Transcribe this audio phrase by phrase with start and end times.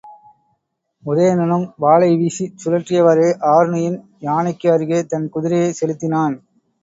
[1.03, 6.37] உதயணனும் வாளை வீசிச் சுழற்றியவாறே ஆருணியின் யானைக்கு அருகே தன் குதிரையைச் செலுத்தினான்.